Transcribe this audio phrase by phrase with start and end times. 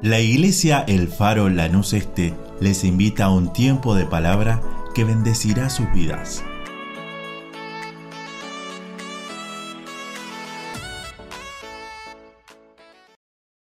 [0.00, 4.62] La iglesia El Faro Lanús Este les invita a un tiempo de palabra
[4.94, 6.44] que bendecirá sus vidas.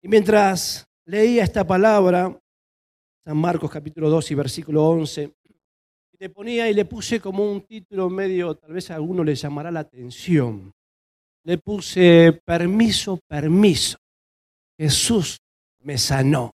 [0.04, 2.40] Y mientras leía esta palabra,
[3.26, 5.34] San Marcos capítulo 2 y versículo 11,
[6.20, 9.72] le ponía y le puse como un título medio, tal vez a alguno le llamará
[9.72, 10.72] la atención.
[11.44, 13.98] Le puse permiso, permiso.
[14.78, 15.40] Jesús
[15.88, 16.52] me sanó.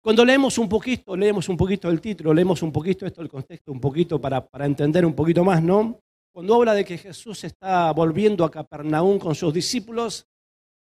[0.00, 3.70] Cuando leemos un poquito, leemos un poquito el título, leemos un poquito esto, el contexto,
[3.70, 6.00] un poquito para, para entender un poquito más, ¿no?
[6.32, 10.26] Cuando habla de que Jesús está volviendo a Capernaum con sus discípulos,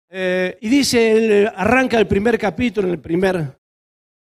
[0.09, 3.59] eh, y dice, arranca el primer capítulo, en el primer,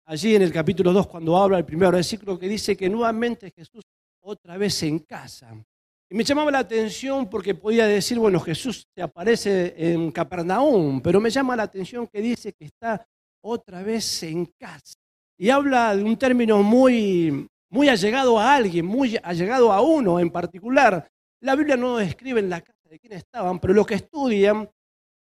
[0.05, 3.83] allí en el capítulo 2, cuando habla el primer versículo, que dice que nuevamente Jesús
[4.21, 5.51] otra vez en casa.
[6.09, 11.19] Y me llamaba la atención porque podía decir, bueno, Jesús se aparece en Capernaum, pero
[11.19, 13.07] me llama la atención que dice que está
[13.45, 14.95] otra vez en casa.
[15.37, 20.31] Y habla de un término muy, muy allegado a alguien, muy allegado a uno en
[20.31, 21.07] particular.
[21.41, 24.67] La Biblia no describe en la casa de quién estaban, pero los que estudian,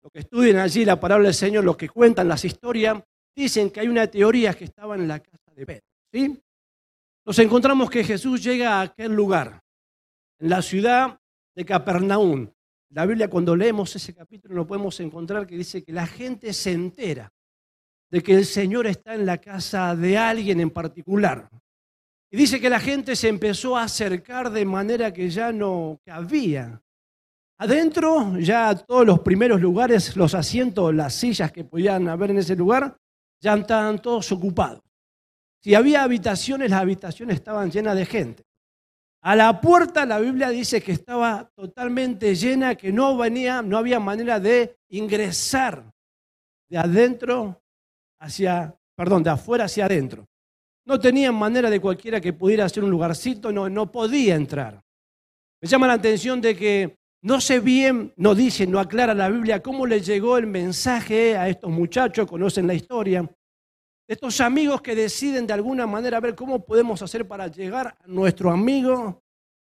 [0.01, 3.03] los que estudian allí la palabra del Señor, los que cuentan las historias,
[3.35, 5.85] dicen que hay una teoría que estaba en la casa de Pedro.
[6.11, 6.41] ¿sí?
[7.25, 9.59] Nos encontramos que Jesús llega a aquel lugar,
[10.39, 11.19] en la ciudad
[11.55, 12.49] de Capernaum.
[12.89, 16.71] La Biblia, cuando leemos ese capítulo, nos podemos encontrar que dice que la gente se
[16.71, 17.32] entera
[18.13, 21.49] de que el Señor está en la casa de alguien en particular.
[22.29, 26.79] Y dice que la gente se empezó a acercar de manera que ya no cabía.
[27.57, 32.55] Adentro, ya todos los primeros lugares, los asientos, las sillas que podían haber en ese
[32.55, 32.95] lugar,
[33.41, 34.83] ya estaban todos ocupados.
[35.63, 38.43] Si había habitaciones, las habitaciones estaban llenas de gente.
[39.23, 43.99] A la puerta la Biblia dice que estaba totalmente llena, que no venía, no había
[43.99, 45.91] manera de ingresar
[46.69, 47.62] de adentro
[48.23, 50.25] hacia, perdón, de afuera hacia adentro.
[50.85, 54.81] No tenían manera de cualquiera que pudiera hacer un lugarcito, no, no podía entrar.
[55.61, 59.61] Me llama la atención de que no sé bien, no dice, no aclara la Biblia
[59.61, 63.29] cómo le llegó el mensaje a estos muchachos, conocen la historia,
[64.07, 68.51] estos amigos que deciden de alguna manera ver cómo podemos hacer para llegar a nuestro
[68.51, 69.21] amigo,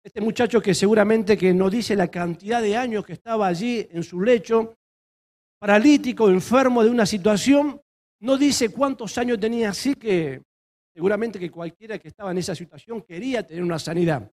[0.03, 4.03] este muchacho que seguramente que no dice la cantidad de años que estaba allí en
[4.03, 4.75] su lecho,
[5.59, 7.81] paralítico, enfermo de una situación,
[8.19, 10.41] no dice cuántos años tenía, así que
[10.93, 14.31] seguramente que cualquiera que estaba en esa situación quería tener una sanidad.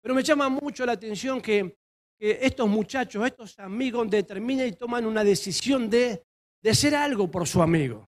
[0.00, 1.76] Pero me llama mucho la atención que,
[2.18, 6.24] estos muchachos, estos amigos determinan y toman una decisión de,
[6.62, 8.08] de hacer algo por su amigo,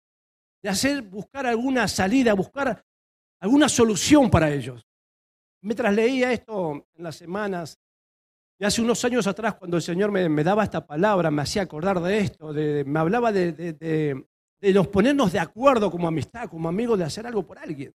[0.63, 2.83] de hacer, buscar alguna salida, buscar
[3.39, 4.83] alguna solución para ellos.
[5.61, 7.77] Mientras leía esto en las semanas,
[8.57, 11.99] y hace unos años atrás, cuando el Señor me, daba esta palabra, me hacía acordar
[12.01, 14.25] de esto, me hablaba de, de
[14.61, 17.91] los ponernos de acuerdo como amistad, como amigos, de hacer algo por alguien.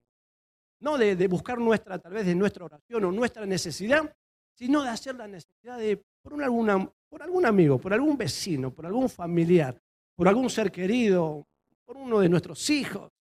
[0.81, 4.12] No de, buscar nuestra, tal vez de nuestra oración o nuestra necesidad,
[4.53, 9.81] sino de hacer la necesidad de, por algún amigo, por algún vecino, por algún familiar,
[10.16, 11.47] por algún ser querido,
[11.84, 13.12] por uno de nuestros hijos,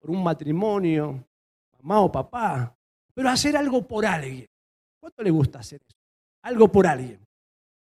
[0.00, 1.24] por un matrimonio,
[1.78, 2.76] mamá o papá,
[3.14, 4.48] pero hacer algo por alguien.
[4.98, 5.96] ¿Cuánto le gusta hacer eso?
[6.42, 7.20] Algo por alguien.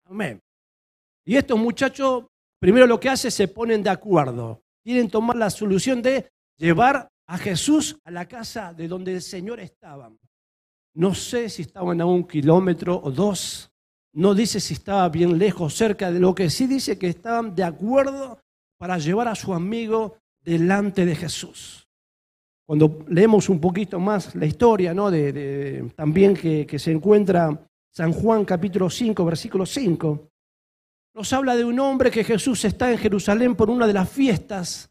[0.04, 0.40] Amén.
[1.24, 2.24] Y estos muchachos,
[2.58, 7.38] primero lo que hacen, se ponen de acuerdo quieren tomar la solución de llevar a
[7.38, 10.12] Jesús a la casa de donde el Señor estaba.
[10.94, 13.68] No sé si estaban a un kilómetro o dos,
[14.12, 17.64] no dice si estaba bien lejos, cerca de lo que sí dice que estaban de
[17.64, 18.38] acuerdo
[18.78, 21.88] para llevar a su amigo delante de Jesús.
[22.64, 25.10] Cuando leemos un poquito más la historia, ¿no?
[25.10, 27.60] de, también que, que se encuentra
[27.90, 30.28] San Juan capítulo 5, versículo 5,
[31.16, 34.90] nos habla de un hombre que Jesús está en Jerusalén por una de las fiestas.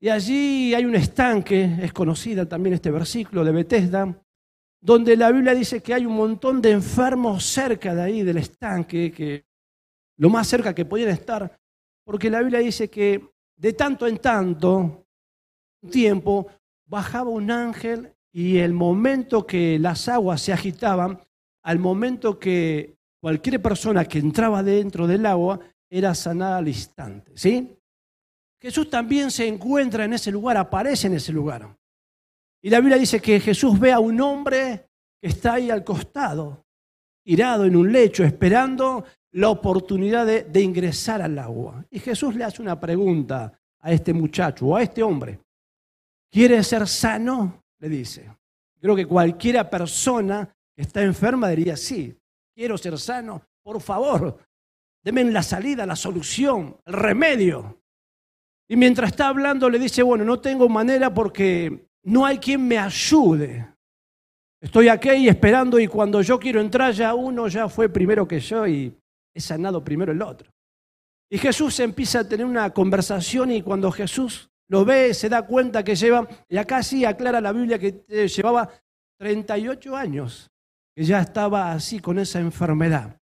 [0.00, 4.20] Y allí hay un estanque, es conocida también este versículo de Bethesda,
[4.80, 9.12] donde la Biblia dice que hay un montón de enfermos cerca de ahí, del estanque,
[9.12, 9.46] que
[10.16, 11.56] lo más cerca que podían estar,
[12.04, 15.06] porque la Biblia dice que de tanto en tanto,
[15.82, 16.48] un tiempo,
[16.84, 21.20] bajaba un ángel y el momento que las aguas se agitaban,
[21.62, 25.60] al momento que cualquier persona que entraba dentro del agua
[25.90, 27.32] era sanada al instante.
[27.34, 27.76] ¿sí?
[28.60, 31.76] Jesús también se encuentra en ese lugar, aparece en ese lugar.
[32.62, 34.88] Y la Biblia dice que Jesús ve a un hombre
[35.20, 36.64] que está ahí al costado,
[37.24, 41.84] tirado en un lecho, esperando la oportunidad de, de ingresar al agua.
[41.90, 45.38] Y Jesús le hace una pregunta a este muchacho o a este hombre.
[46.30, 47.62] ¿Quiere ser sano?
[47.78, 48.28] Le dice.
[48.80, 52.16] Creo que cualquiera persona que está enferma diría sí
[52.58, 54.36] quiero ser sano, por favor,
[55.04, 57.80] denme la salida, la solución, el remedio.
[58.68, 62.76] Y mientras está hablando le dice, bueno, no tengo manera porque no hay quien me
[62.76, 63.64] ayude.
[64.60, 68.66] Estoy aquí esperando y cuando yo quiero entrar ya uno ya fue primero que yo
[68.66, 68.92] y
[69.32, 70.50] he sanado primero el otro.
[71.30, 75.84] Y Jesús empieza a tener una conversación y cuando Jesús lo ve, se da cuenta
[75.84, 78.68] que lleva, y acá sí aclara la Biblia que eh, llevaba
[79.20, 80.50] 38 años,
[80.98, 83.16] que ya estaba así con esa enfermedad.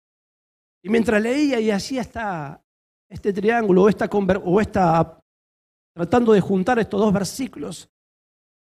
[0.80, 2.64] Y mientras leía y hacía esta,
[3.10, 5.20] este triángulo o esta, o esta,
[5.92, 7.90] tratando de juntar estos dos versículos,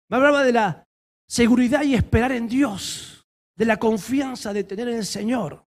[0.09, 0.87] me hablaba de la
[1.29, 5.63] seguridad y esperar en Dios, de la confianza de tener en el Señor.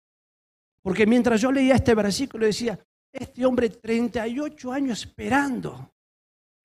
[0.81, 2.79] Porque mientras yo leía este versículo decía,
[3.11, 5.93] este hombre 38 años esperando,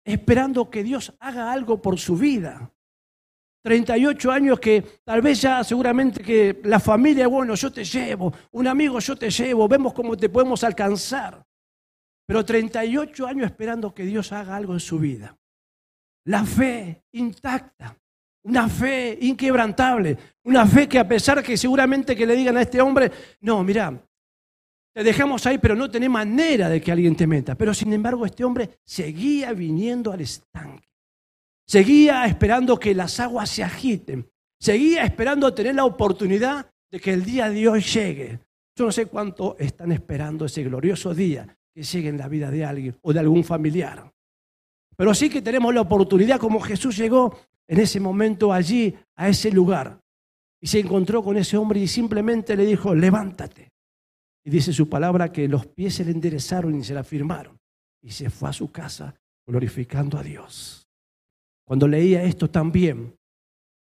[0.06, 2.72] esperando que Dios haga algo por su vida.
[3.62, 8.68] 38 años que tal vez ya seguramente que la familia, bueno, yo te llevo, un
[8.68, 11.44] amigo, yo te llevo, vemos cómo te podemos alcanzar.
[12.26, 15.36] Pero 38 años esperando que Dios haga algo en su vida.
[16.26, 17.98] La fe intacta,
[18.44, 22.82] una fe inquebrantable, una fe que a pesar que seguramente que le digan a este
[22.82, 24.00] hombre, no, mira,
[24.94, 27.56] te dejamos ahí, pero no tenés manera de que alguien te meta.
[27.56, 30.89] Pero sin embargo, este hombre seguía viniendo al estanque.
[31.70, 34.28] Seguía esperando que las aguas se agiten.
[34.60, 38.40] Seguía esperando tener la oportunidad de que el día de hoy llegue.
[38.76, 42.66] Yo no sé cuánto están esperando ese glorioso día que llegue en la vida de
[42.66, 44.12] alguien o de algún familiar.
[44.98, 47.38] Pero sí que tenemos la oportunidad, como Jesús llegó
[47.68, 50.02] en ese momento allí, a ese lugar,
[50.60, 53.70] y se encontró con ese hombre y simplemente le dijo, levántate.
[54.44, 57.60] Y dice su palabra que los pies se le enderezaron y se la firmaron.
[58.02, 59.14] Y se fue a su casa
[59.46, 60.79] glorificando a Dios.
[61.70, 63.16] Cuando leía esto también,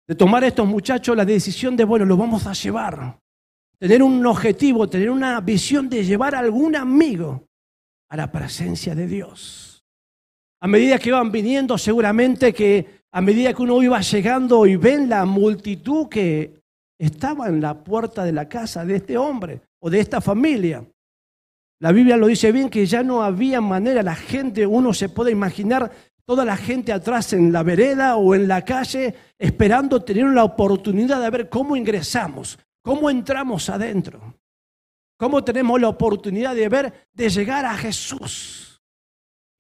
[0.07, 3.19] de tomar a estos muchachos la decisión de, bueno, los vamos a llevar.
[3.79, 7.47] Tener un objetivo, tener una visión de llevar a algún amigo
[8.11, 9.83] a la presencia de Dios.
[10.61, 15.09] A medida que iban viniendo, seguramente que a medida que uno iba llegando y ven
[15.09, 16.61] la multitud que
[16.99, 20.85] estaba en la puerta de la casa de este hombre o de esta familia.
[21.81, 25.31] La Biblia lo dice bien que ya no había manera, la gente, uno se puede
[25.31, 25.91] imaginar
[26.25, 31.21] toda la gente atrás en la vereda o en la calle esperando tener la oportunidad
[31.21, 34.35] de ver cómo ingresamos, cómo entramos adentro,
[35.19, 38.81] cómo tenemos la oportunidad de ver, de llegar a Jesús.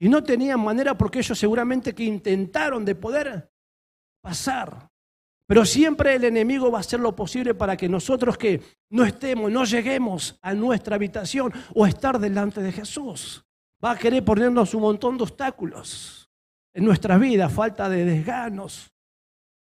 [0.01, 3.51] Y no tenían manera porque ellos seguramente que intentaron de poder
[4.21, 4.89] pasar.
[5.47, 9.51] Pero siempre el enemigo va a hacer lo posible para que nosotros que no estemos,
[9.51, 13.45] no lleguemos a nuestra habitación o estar delante de Jesús.
[13.85, 16.22] Va a querer ponernos un montón de obstáculos
[16.75, 18.93] en nuestra vida, falta de desganos,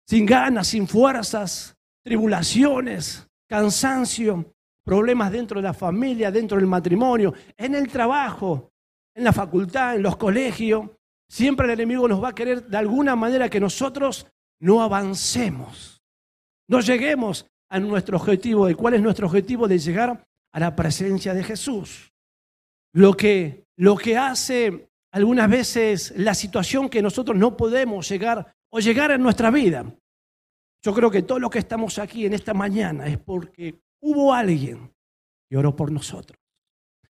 [0.07, 4.53] sin ganas, sin fuerzas, tribulaciones, cansancio,
[4.83, 8.71] problemas dentro de la familia, dentro del matrimonio, en el trabajo,
[9.15, 10.89] en la facultad, en los colegios.
[11.29, 14.27] Siempre el enemigo nos va a querer de alguna manera que nosotros
[14.59, 16.01] no avancemos,
[16.67, 18.69] no lleguemos a nuestro objetivo.
[18.69, 19.67] ¿Y cuál es nuestro objetivo?
[19.67, 20.23] De llegar
[20.53, 22.13] a la presencia de Jesús.
[22.93, 28.79] Lo que, lo que hace algunas veces la situación que nosotros no podemos llegar o
[28.79, 29.85] llegar en nuestra vida.
[30.81, 34.91] Yo creo que todo lo que estamos aquí en esta mañana es porque hubo alguien
[35.49, 36.37] que oró por nosotros.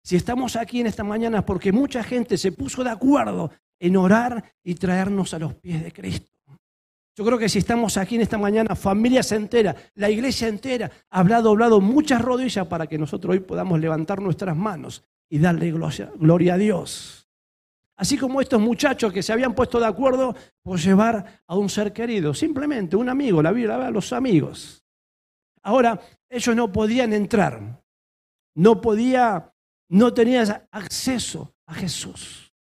[0.02, 3.96] Si estamos aquí en esta mañana es porque mucha gente se puso de acuerdo en
[3.96, 6.30] orar y traernos a los pies de Cristo.
[7.14, 11.42] Yo creo que si estamos aquí en esta mañana, familias enteras, la iglesia entera, habrá
[11.42, 16.56] doblado muchas rodillas para que nosotros hoy podamos levantar nuestras manos y darle gloria, a
[16.56, 17.19] Dios.
[18.00, 21.92] Así como estos muchachos que se habían puesto de acuerdo por llevar a un ser
[21.92, 24.82] querido, simplemente un amigo, la Biblia habla los amigos.
[25.62, 27.84] Ahora, ellos no podían entrar,
[28.56, 29.52] no podía,
[29.90, 32.54] no tenían acceso a Jesús.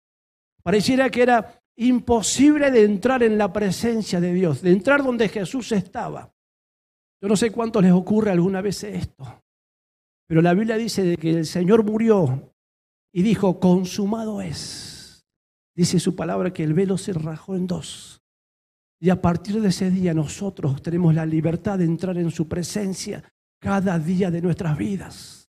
[0.62, 5.72] Pareciera que era imposible de entrar en la presencia de Dios, de entrar donde Jesús
[5.72, 6.34] estaba.
[7.22, 9.42] Yo no sé cuánto les ocurre alguna vez esto,
[10.28, 12.54] pero la Biblia dice de que el Señor murió
[13.14, 14.89] y dijo, consumado es.
[15.80, 18.22] Dice su palabra que el velo se rajó en dos.
[19.00, 23.24] Y a partir de ese día nosotros tenemos la libertad de entrar en su presencia
[23.62, 25.50] cada día de nuestras vidas,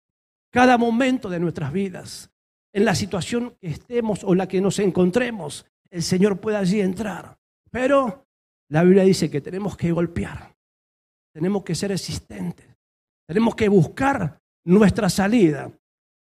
[0.50, 2.28] cada momento de nuestras vidas,
[2.74, 7.38] en la situación que estemos o la que nos encontremos el Señor puede allí entrar.
[7.70, 8.26] Pero
[8.68, 10.56] la Biblia dice que tenemos que golpear,
[11.32, 12.66] tenemos que ser existentes,
[13.28, 15.70] tenemos que buscar nuestra salida.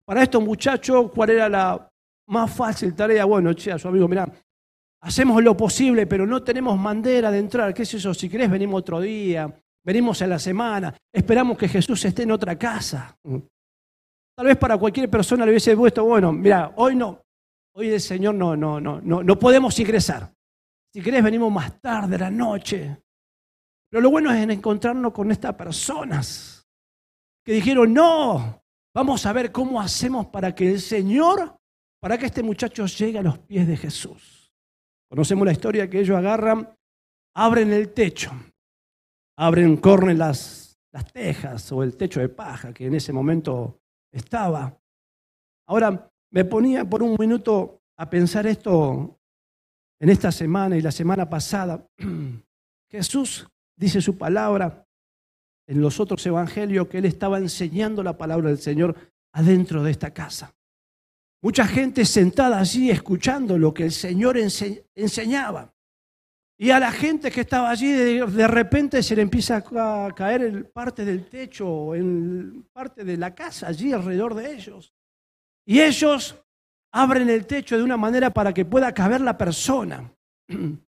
[0.06, 1.90] Para estos muchachos, ¿cuál era la
[2.28, 3.24] más fácil tarea?
[3.24, 4.28] Bueno, che, a su amigo, mira,
[5.02, 7.74] hacemos lo posible, pero no tenemos manera de entrar.
[7.74, 8.14] ¿Qué es eso?
[8.14, 9.52] Si querés, venimos otro día,
[9.84, 13.16] venimos en la semana, esperamos que Jesús esté en otra casa.
[14.36, 17.22] Tal vez para cualquier persona le hubiese puesto, bueno, mira, hoy no,
[17.74, 20.32] hoy el Señor no, no, no, no, no podemos ingresar.
[20.92, 23.02] Si querés venimos más tarde, a la noche.
[23.90, 26.66] Pero lo bueno es encontrarnos con estas personas
[27.44, 28.62] que dijeron, no,
[28.94, 31.57] vamos a ver cómo hacemos para que el Señor,
[32.00, 34.52] para que este muchacho llegue a los pies de Jesús.
[35.08, 36.68] Conocemos la historia que ellos agarran,
[37.34, 38.30] abren el techo,
[39.36, 43.80] abren, corren las, las tejas o el techo de paja que en ese momento
[44.12, 44.78] estaba.
[45.66, 49.18] Ahora, me ponía por un minuto a pensar esto
[50.00, 51.86] en esta semana y la semana pasada.
[52.90, 54.86] Jesús dice su palabra
[55.66, 58.94] en los otros evangelios que él estaba enseñando la palabra del Señor
[59.32, 60.54] adentro de esta casa.
[61.40, 65.72] Mucha gente sentada allí escuchando lo que el Señor enseñaba.
[66.60, 71.04] Y a la gente que estaba allí de, repente se le empieza a caer parte
[71.04, 74.92] del techo, en parte de la casa allí alrededor de ellos.
[75.64, 76.34] Y ellos
[76.92, 80.12] abren el techo de una manera para que pueda caber la persona.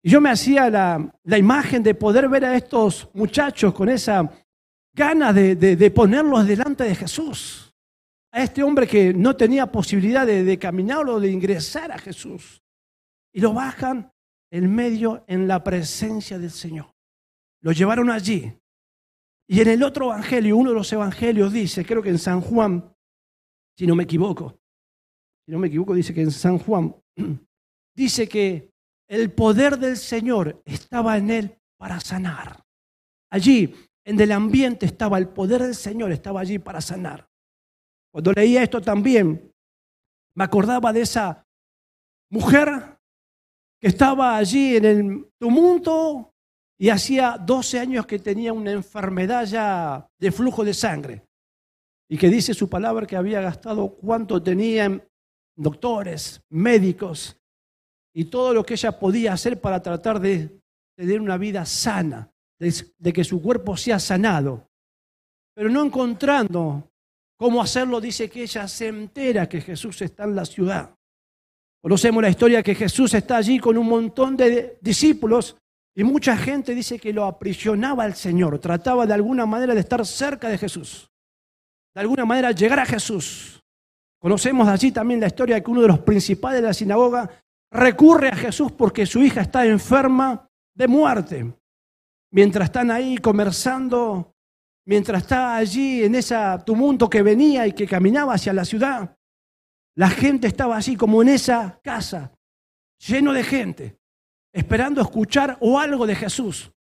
[0.00, 4.30] Y yo me hacía la, imagen de poder ver a estos muchachos con esa
[4.94, 7.67] gana de, ponerlos delante de Jesús.
[8.38, 12.62] A este hombre que no tenía posibilidad de, caminar o de ingresar a Jesús.
[13.34, 14.12] Y lo bajan
[14.52, 16.94] en medio en la presencia del Señor.
[17.62, 18.56] Lo llevaron allí.
[19.48, 22.94] Y en el otro evangelio, uno de los evangelios dice, creo que en San Juan,
[23.76, 24.56] si no me equivoco,
[25.44, 26.94] si no me equivoco, dice que en San Juan,
[27.96, 28.70] dice que
[29.08, 32.64] el poder del Señor estaba en él para sanar.
[33.32, 37.28] Allí, en el ambiente estaba el poder del Señor, estaba allí para sanar.
[38.12, 39.52] Cuando leía esto también,
[40.34, 41.44] me acordaba de esa
[42.30, 42.98] mujer
[43.80, 46.32] que estaba allí en el tumulto
[46.78, 51.24] y hacía 12 años que tenía una enfermedad ya de flujo de sangre.
[52.10, 55.02] Y que dice su palabra que había gastado cuánto tenían
[55.56, 57.38] doctores, médicos,
[58.14, 60.60] y todo lo que ella podía hacer para tratar de
[60.96, 64.68] tener una vida sana, de, que su cuerpo sea sanado.
[65.54, 66.90] Pero no encontrando
[67.38, 70.94] cómo hacerlo, dice que ella se entera que Jesús está en la ciudad.
[71.80, 75.56] Conocemos la historia que Jesús está allí con un montón de discípulos
[75.96, 80.04] y mucha gente dice que lo aprisionaba al Señor, trataba de alguna manera de estar
[80.04, 81.10] cerca de Jesús,
[81.94, 83.60] de alguna manera llegar a Jesús.
[84.20, 87.30] Conocemos allí también la historia de que uno de los principales de la sinagoga
[87.70, 91.52] recurre a Jesús porque su hija está enferma de muerte.
[92.32, 94.34] Mientras están ahí conversando,
[94.88, 99.14] mientras está allí en ese tumulto que venía y que caminaba hacia la ciudad,
[99.94, 102.32] la gente estaba así como en esa casa,
[103.06, 103.98] lleno de gente,
[104.50, 106.72] esperando escuchar o algo de Jesús.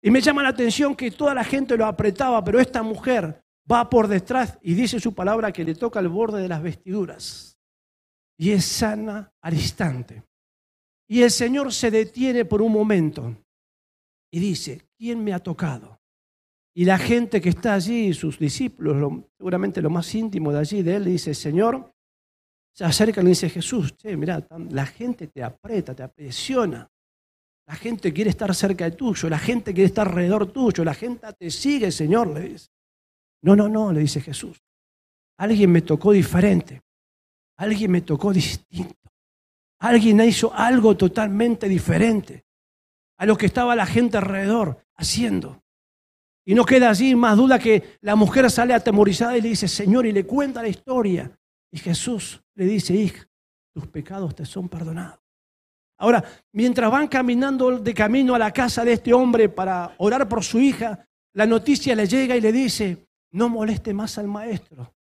[0.00, 3.90] Y me llama la atención que toda la gente lo apretaba, pero esta mujer va
[3.90, 7.58] por detrás y dice su palabra que le toca el borde de las vestiduras
[8.38, 10.22] y es sana al instante.
[11.08, 13.36] Y el Señor se detiene por un momento
[14.30, 15.98] y dice, ¿quién me ha tocado?
[16.76, 18.96] Y la gente que está allí, sus discípulos,
[19.38, 21.94] seguramente lo más íntimo de allí, de él, dice, Señor,
[22.74, 26.90] se acerca y le dice, Jesús, che, mira, la gente te aprieta, te apresiona.
[27.66, 31.26] La gente quiere estar cerca de tuyo, la gente quiere estar alrededor tuyo, la gente
[31.38, 32.68] te sigue, Señor, le dice.
[33.42, 34.60] No, no, no, le dice Jesús.
[35.38, 36.82] Alguien me tocó diferente.
[37.56, 39.10] Alguien me tocó distinto.
[39.78, 42.44] Alguien hizo algo totalmente diferente
[43.18, 45.63] a lo que estaba la gente alrededor haciendo.
[46.44, 50.06] Y no queda allí más duda que la mujer sale atemorizada y le dice, Señor,
[50.06, 51.30] y le cuenta la historia.
[51.72, 53.26] Y Jesús le dice, hija,
[53.72, 55.18] tus pecados te son perdonados.
[55.98, 56.22] Ahora,
[56.52, 60.60] mientras van caminando de camino a la casa de este hombre para orar por su
[60.60, 64.94] hija, la noticia le llega y le dice, no moleste más al maestro,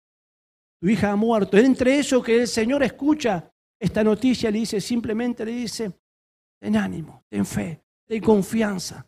[0.79, 1.57] tu hija ha muerto.
[1.57, 5.91] Entre eso que el Señor escucha esta noticia, le dice, simplemente le dice,
[6.59, 9.05] ten ánimo, ten fe, ten confianza.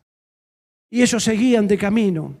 [0.90, 2.34] Y ellos seguían de camino.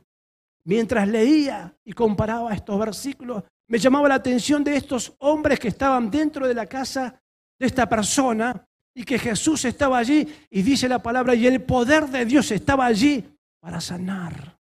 [0.64, 6.10] Mientras leía y comparaba estos versículos, me llamaba la atención de estos hombres que estaban
[6.10, 7.20] dentro de la casa
[7.58, 12.06] de esta persona y que Jesús estaba allí y dice la palabra y el poder
[12.08, 13.24] de Dios estaba allí
[13.60, 14.58] para sanar.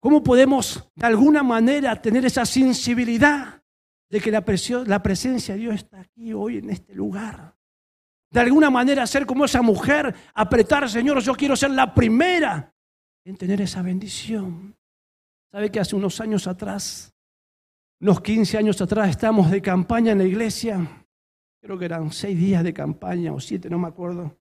[0.00, 3.62] ¿Cómo podemos de alguna manera tener esa sensibilidad
[4.08, 4.44] de que la,
[4.86, 7.54] la presencia de Dios está aquí hoy en este lugar.
[8.30, 12.72] De alguna manera ser como esa mujer, apretar, Señor, yo quiero ser la primera
[13.26, 14.76] en tener esa bendición.
[15.50, 17.12] ¿Sabe que hace unos años atrás,
[18.00, 21.04] unos 15 años atrás, estamos de campaña en la iglesia?
[21.60, 24.38] Creo que eran seis días de campaña o siete, no me acuerdo.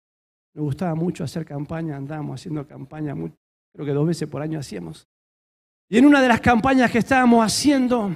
[0.53, 3.15] Me gustaba mucho hacer campaña, andábamos haciendo campaña,
[3.73, 5.07] creo que dos veces por año hacíamos.
[5.89, 8.15] Y en una de las campañas que estábamos haciendo,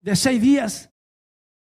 [0.00, 0.92] de seis días,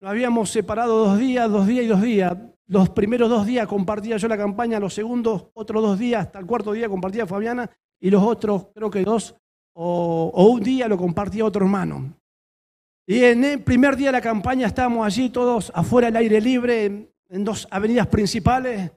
[0.01, 2.37] Nos habíamos separado dos días, dos días y dos días.
[2.67, 6.45] Los primeros dos días compartía yo la campaña, los segundos otros dos días, hasta el
[6.45, 9.35] cuarto día compartía Fabiana y los otros, creo que dos
[9.73, 12.15] o, o un día lo compartía otro hermano.
[13.07, 16.85] Y en el primer día de la campaña estábamos allí todos afuera al aire libre,
[17.29, 18.91] en, dos avenidas principales.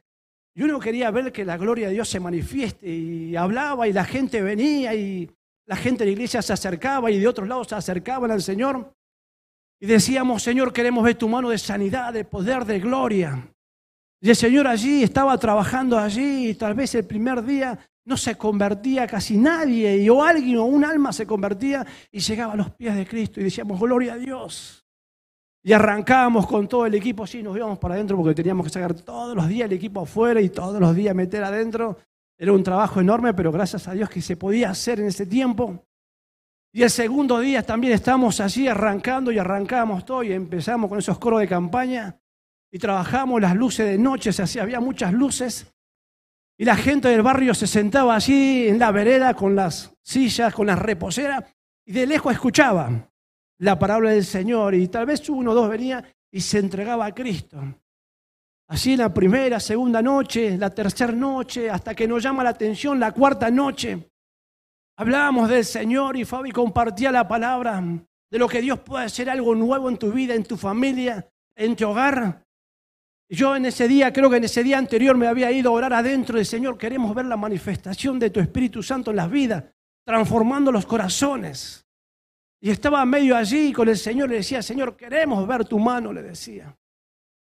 [0.54, 4.04] Y uno quería ver que la gloria de Dios se manifieste y hablaba y la
[4.04, 5.30] gente venía y
[5.66, 8.92] la gente de la iglesia se acercaba y de otros lados se acercaban al Señor.
[9.80, 13.46] Y decíamos, Señor, queremos ver tu mano de sanidad, de poder, de gloria.
[14.20, 18.36] Y el Señor allí estaba trabajando allí y tal vez el primer día no se
[18.36, 22.70] convertía casi nadie y o alguien o un alma se convertía y llegaba a los
[22.70, 24.84] pies de Cristo y decíamos, gloria a Dios.
[25.62, 28.94] Y arrancábamos con todo el equipo, sí, nos íbamos para adentro porque teníamos que sacar
[28.94, 31.98] todos los días el equipo afuera y todos los días meter adentro.
[32.38, 35.84] Era un trabajo enorme, pero gracias a Dios que se podía hacer en ese tiempo.
[36.72, 41.18] Y el segundo día también estamos allí arrancando y arrancábamos todo y empezamos con esos
[41.18, 42.17] coros de campaña
[42.70, 45.72] y trabajamos las luces de noche, se había muchas luces.
[46.58, 50.66] Y la gente del barrio se sentaba allí en la vereda con las sillas, con
[50.66, 51.44] las reposeras,
[51.86, 53.10] y de lejos escuchaba
[53.58, 54.74] la palabra del Señor.
[54.74, 57.62] Y tal vez uno o dos venía y se entregaba a Cristo.
[58.68, 63.12] Así la primera, segunda noche, la tercera noche, hasta que nos llama la atención la
[63.12, 64.10] cuarta noche.
[64.98, 67.80] Hablábamos del Señor y Fabi compartía la palabra
[68.30, 71.76] de lo que Dios puede hacer algo nuevo en tu vida, en tu familia, en
[71.76, 72.44] tu hogar.
[73.30, 75.92] Yo en ese día, creo que en ese día anterior me había ido a orar
[75.92, 76.78] adentro del Señor.
[76.78, 79.64] Queremos ver la manifestación de tu Espíritu Santo en las vidas,
[80.04, 81.86] transformando los corazones.
[82.60, 86.22] Y estaba medio allí con el Señor, le decía, Señor, queremos ver tu mano, le
[86.22, 86.74] decía.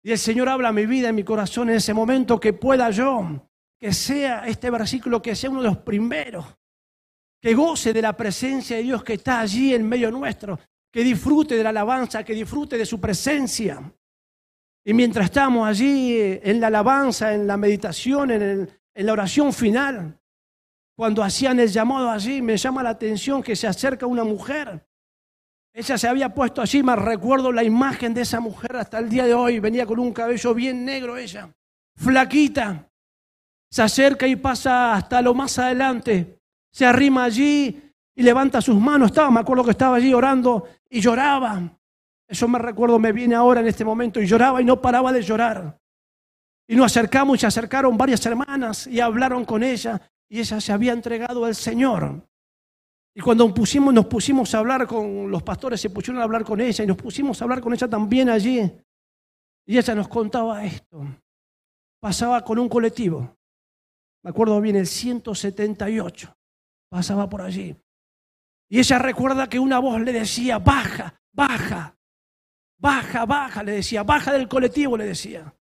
[0.02, 2.90] Y el Señor habla a mi vida, en mi corazón, en ese momento que pueda
[2.90, 6.46] yo, que sea este versículo, que sea uno de los primeros,
[7.40, 10.58] que goce de la presencia de Dios que está allí en medio nuestro,
[10.90, 13.92] que disfrute de la alabanza, que disfrute de su presencia.
[14.88, 20.16] Y mientras estamos allí en la alabanza, en la meditación, en, la oración final,
[20.96, 24.86] cuando hacían el llamado allí, me llama la atención que se acerca una mujer.
[25.74, 29.26] Ella se había puesto allí, me recuerdo la imagen de esa mujer hasta el día
[29.26, 29.58] de hoy.
[29.58, 31.52] Venía con un cabello bien negro ella,
[31.96, 32.88] flaquita.
[33.68, 36.38] Se acerca y pasa hasta lo más adelante.
[36.70, 39.10] Se arrima allí y levanta sus manos.
[39.10, 41.76] Estaba, me acuerdo que estaba allí orando y lloraba.
[42.28, 45.22] Eso me recuerdo, me viene ahora en este momento y lloraba y no paraba de
[45.22, 45.78] llorar.
[46.68, 50.72] Y nos acercamos y se acercaron varias hermanas y hablaron con ella y ella se
[50.72, 52.28] había entregado al Señor.
[53.14, 56.60] Y cuando pusimos, nos pusimos a hablar con los pastores, se pusieron a hablar con
[56.60, 58.70] ella y nos pusimos a hablar con ella también allí.
[59.66, 61.02] Y ella nos contaba esto.
[62.00, 63.36] Pasaba con un colectivo.
[64.22, 66.36] Me acuerdo bien, el 178.
[66.90, 67.74] Pasaba por allí.
[68.68, 71.95] Y ella recuerda que una voz le decía, baja, baja.
[72.78, 75.54] Baja, baja, le decía, baja del colectivo, le decía.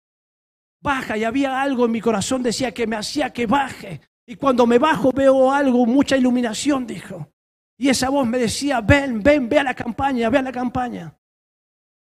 [0.82, 4.02] Baja, y había algo en mi corazón, decía que me hacía que baje.
[4.26, 7.32] Y cuando me bajo veo algo, mucha iluminación, dijo.
[7.78, 11.18] Y esa voz me decía, ven, ven, ve a la campaña, ve a la campaña.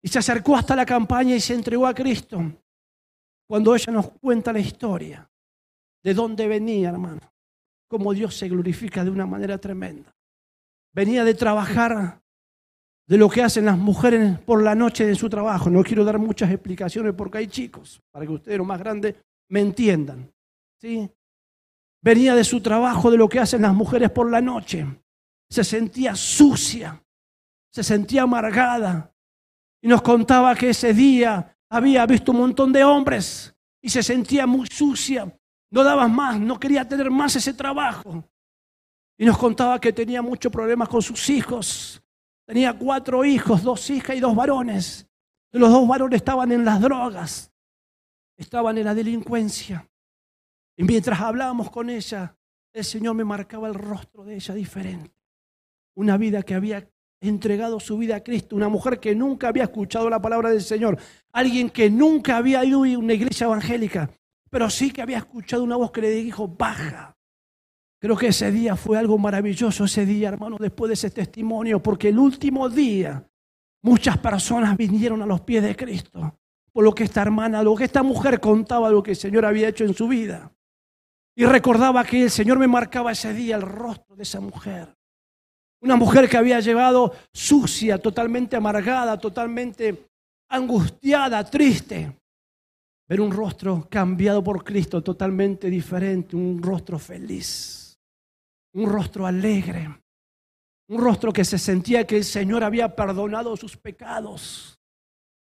[0.01, 2.41] Y se acercó hasta la campaña y se entregó a Cristo.
[3.47, 5.29] Cuando ella nos cuenta la historia
[6.03, 7.21] de dónde venía, hermano,
[7.87, 10.15] cómo Dios se glorifica de una manera tremenda.
[10.93, 12.21] Venía de trabajar
[13.09, 15.71] de lo que hacen las mujeres por la noche en su trabajo.
[15.71, 19.15] No quiero dar muchas explicaciones porque hay chicos, para que ustedes los más grandes
[19.49, 20.31] me entiendan.
[20.79, 21.09] ¿sí?
[22.03, 24.85] Venía de su trabajo, de lo que hacen las mujeres por la noche.
[25.49, 27.03] Se sentía sucia,
[27.73, 29.11] se sentía amargada.
[29.81, 34.45] Y nos contaba que ese día había visto un montón de hombres y se sentía
[34.45, 35.35] muy sucia.
[35.71, 38.23] No daba más, no quería tener más ese trabajo.
[39.17, 42.03] Y nos contaba que tenía muchos problemas con sus hijos,
[42.49, 45.07] Tenía cuatro hijos, dos hijas y dos varones.
[45.51, 47.53] Los dos varones estaban en las drogas,
[48.35, 49.87] estaban en la delincuencia.
[50.75, 52.35] Y mientras hablábamos con ella,
[52.73, 55.11] el Señor me marcaba el rostro de ella diferente.
[55.93, 56.89] Una vida que había
[57.21, 60.97] entregado su vida a Cristo, una mujer que nunca había escuchado la palabra del Señor,
[61.31, 64.09] alguien que nunca había ido a una iglesia evangélica,
[64.49, 67.15] pero sí que había escuchado una voz que le dijo, baja,
[68.01, 72.07] Creo que ese día fue algo maravilloso, ese día, hermano, después de ese testimonio, porque
[72.07, 73.27] el último día
[73.81, 76.39] muchas personas vinieron a los pies de Cristo.
[76.71, 79.67] Por lo que esta hermana, lo que esta mujer contaba, lo que el Señor había
[79.67, 80.49] hecho en su vida.
[81.35, 84.95] Y recordaba que el Señor me marcaba ese día el rostro de esa mujer.
[85.81, 90.07] Una mujer que había llevado sucia, totalmente amargada, totalmente
[90.49, 92.15] angustiada, triste.
[93.09, 97.78] Ver un rostro cambiado por Cristo, totalmente diferente, un rostro feliz
[98.73, 99.89] un rostro alegre,
[100.89, 104.79] un rostro que se sentía que el Señor había perdonado sus pecados.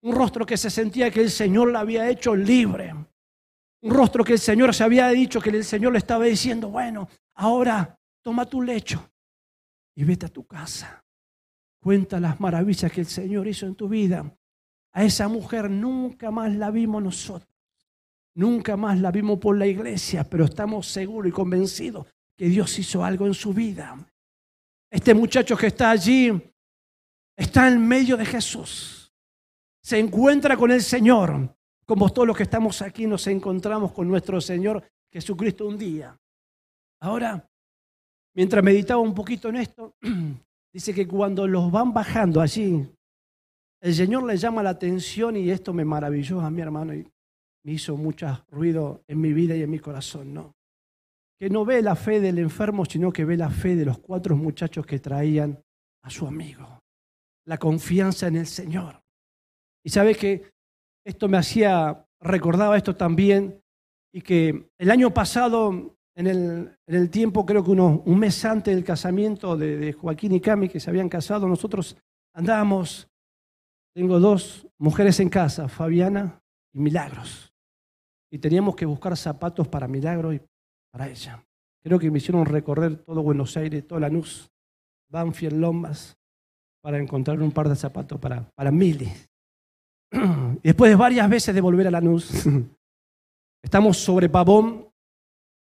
[0.01, 2.93] Un rostro que se sentía que el Señor la había hecho libre.
[3.81, 7.09] Un rostro que el Señor se había dicho, que el Señor le estaba diciendo, bueno,
[7.33, 9.11] ahora toma tu lecho
[9.95, 11.03] y vete a tu casa.
[11.81, 14.31] Cuenta las maravillas que el Señor hizo en tu vida.
[14.91, 17.49] A esa mujer nunca más la vimos nosotros.
[18.35, 22.05] Nunca más la vimos por la iglesia, pero estamos seguros y convencidos
[22.39, 23.97] que Dios hizo algo en su vida.
[24.89, 26.31] Este muchacho que está allí
[27.35, 29.13] está en medio de Jesús.
[29.83, 31.53] Se encuentra con el Señor,
[31.85, 36.17] como todos los que estamos aquí nos encontramos con nuestro Señor Jesucristo un día.
[37.01, 37.45] Ahora,
[38.33, 39.97] mientras meditaba un poquito en esto,
[40.73, 42.89] dice que cuando los van bajando allí,
[43.81, 47.05] el Señor le llama la atención y esto me maravilló a mi hermano y
[47.65, 50.55] me hizo mucho ruido en mi vida y en mi corazón, ¿no?
[51.39, 54.35] Que no ve la fe del enfermo, sino que ve la fe de los cuatro
[54.35, 55.63] muchachos que traían
[56.03, 56.81] a su amigo.
[57.45, 59.01] La confianza en el Señor.
[59.83, 60.51] Y sabe que
[61.05, 63.61] esto me hacía, recordaba esto también,
[64.13, 68.75] y que el año pasado, en el, en el tiempo, creo que un mes antes
[68.75, 71.95] del casamiento de, Joaquín y Cami, que se habían casado, nosotros
[72.33, 73.07] andábamos,
[73.95, 76.41] tengo dos mujeres en casa, Fabiana
[76.73, 77.53] y Milagros.
[78.31, 80.41] Y teníamos que buscar zapatos para Milagros y
[80.91, 81.43] para ella.
[81.83, 84.51] Creo que me hicieron recorrer todo Buenos Aires, toda Lanús,
[85.09, 86.17] Banfield, Lomas,
[86.81, 89.11] para encontrar un par de zapatos para, para Mili.
[90.61, 92.45] Y después de varias veces de volver a Lanús,
[93.63, 94.89] estamos sobre Pavón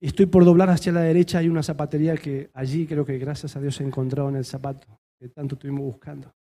[0.02, 1.40] y estoy por doblar hacia la derecha.
[1.40, 4.88] Hay una zapatería que allí creo que gracias a Dios he encontrado en el zapato
[5.20, 6.32] que tanto estuvimos buscando.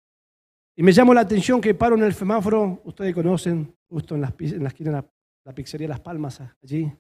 [0.77, 4.35] Y me llamó la atención que paro en el semáforo, ustedes conocen, justo en, las,
[4.41, 5.07] en la esquina de la,
[5.45, 6.93] la pizzería Las Palmas, allí.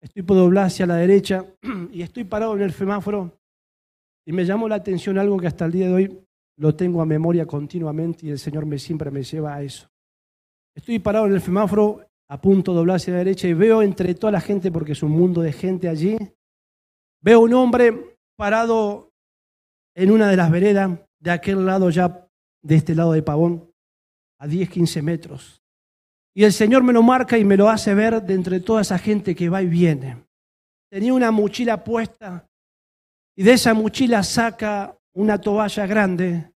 [0.00, 1.44] Estoy por doblar hacia la derecha
[1.92, 3.38] y estoy parado en el semáforo
[4.26, 6.26] y me llamó la atención algo que hasta el día de hoy
[6.58, 9.88] lo tengo a memoria continuamente y el Señor me siempre me lleva a eso.
[10.74, 14.14] Estoy parado en el semáforo a punto de doblar hacia la derecha y veo entre
[14.14, 16.16] toda la gente, porque es un mundo de gente allí,
[17.22, 19.12] veo un hombre parado
[19.94, 22.28] en una de las veredas de aquel lado ya,
[22.62, 23.70] de este lado de Pavón,
[24.38, 25.62] a 10, 15 metros.
[26.36, 28.98] Y el Señor me lo marca y me lo hace ver de entre toda esa
[28.98, 30.22] gente que va y viene.
[30.90, 32.46] Tenía una mochila puesta
[33.34, 36.52] y de esa mochila saca una toalla grande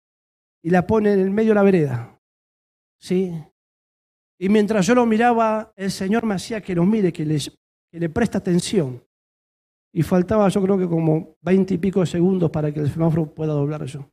[0.65, 2.21] y la pone en el medio de la vereda.
[2.99, 3.33] ¿Sí?
[4.41, 7.39] Y mientras yo lo miraba, el Señor me hacía que lo mire, que le,
[7.93, 9.01] que preste atención.
[9.93, 13.53] Y faltaba yo creo que como veinte y pico segundos para que el semáforo pueda
[13.53, 14.11] doblar yo.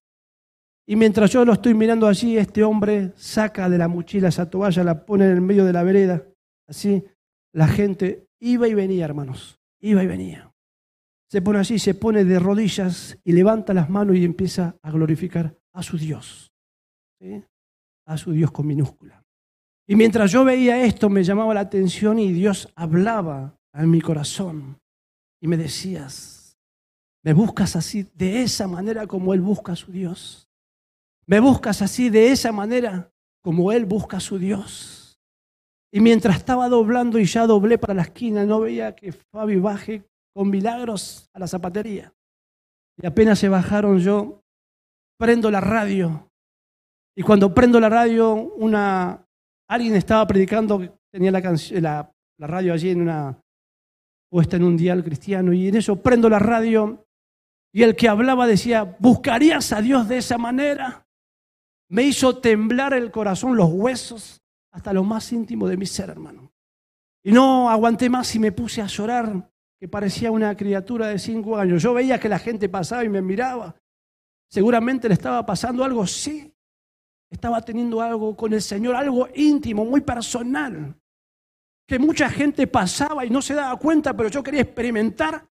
[0.88, 4.84] Y mientras yo lo estoy mirando allí, este hombre saca de la mochila esa toalla,
[4.84, 6.24] la pone en el medio de la vereda.
[6.68, 7.04] Así,
[7.54, 9.60] la gente iba y venía, hermanos.
[9.82, 10.52] Iba y venía.
[11.32, 15.58] Se pone así, se pone de rodillas y levanta las manos y empieza a glorificar
[15.74, 16.52] a su Dios.
[18.06, 19.24] A su Dios con minúscula.
[19.88, 24.80] Y mientras yo veía esto, me llamaba la atención y Dios hablaba a mi corazón.
[25.42, 26.58] Y me decías,
[27.24, 30.48] me buscas así, de esa manera como Él busca a su Dios.
[31.28, 33.12] Me buscas así, de esa manera,
[33.42, 35.20] como Él busca a su Dios.
[35.92, 40.04] Y mientras estaba doblando y ya doblé para la esquina, no veía que Fabi baje
[40.34, 42.14] con milagros a la zapatería.
[43.02, 44.44] Y apenas se bajaron yo,
[45.18, 46.30] prendo la radio.
[47.16, 49.26] Y cuando prendo la radio, una,
[49.70, 53.42] alguien estaba predicando, tenía la, la, radio allí en una,
[54.30, 57.06] puesta en un dial cristiano, y en eso prendo la radio,
[57.74, 61.05] y el que hablaba decía, ¿buscarías a Dios de esa manera?
[61.96, 64.42] Me hizo temblar el corazón, los huesos,
[64.74, 66.52] hasta lo más íntimo de mi ser, hermano.
[67.24, 71.56] Y no aguanté más y me puse a llorar, que parecía una criatura de cinco
[71.56, 71.82] años.
[71.82, 73.78] Yo veía que la gente pasaba y me miraba.
[74.50, 76.54] Seguramente le estaba pasando algo, sí.
[77.30, 80.94] Estaba teniendo algo con el Señor, algo íntimo, muy personal.
[81.88, 85.48] Que mucha gente pasaba y no se daba cuenta, pero yo quería experimentar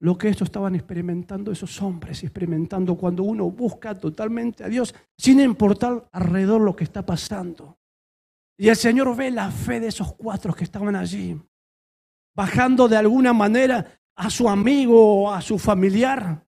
[0.00, 5.40] lo que estos estaban experimentando esos hombres, experimentando cuando uno busca totalmente a Dios, sin
[5.40, 7.78] importar alrededor lo que está pasando.
[8.58, 11.38] Y el Señor ve la fe de esos cuatro que estaban allí,
[12.34, 16.46] bajando de alguna manera a su amigo o a su familiar,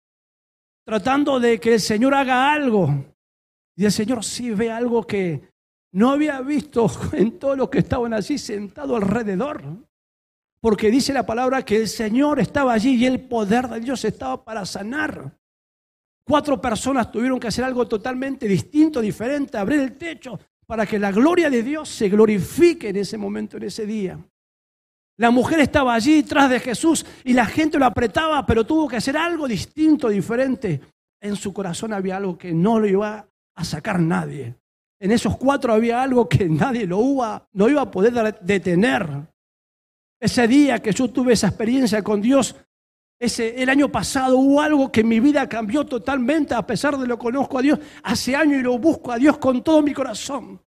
[0.84, 3.04] tratando de que el Señor haga algo.
[3.76, 5.52] Y el Señor sí ve algo que
[5.92, 9.62] no había visto en todos los que estaban allí sentados alrededor
[10.62, 14.44] porque dice la palabra que el Señor estaba allí y el poder de Dios estaba
[14.44, 15.36] para sanar.
[16.24, 21.10] Cuatro personas tuvieron que hacer algo totalmente distinto, diferente, abrir el techo para que la
[21.10, 24.16] gloria de Dios se glorifique en ese momento, en ese día.
[25.18, 28.96] La mujer estaba allí tras de Jesús y la gente lo apretaba, pero tuvo que
[28.96, 30.80] hacer algo distinto, diferente.
[31.20, 34.54] En su corazón había algo que no lo iba a sacar nadie.
[35.00, 39.31] en esos cuatro había algo que nadie lo iba, no iba a poder detener.
[40.22, 42.54] Ese día que yo tuve esa experiencia con Dios,
[43.18, 47.18] ese, el año pasado hubo algo que mi vida cambió totalmente, a pesar de lo
[47.18, 50.62] conozco a Dios hace años y lo busco a Dios con todo mi corazón.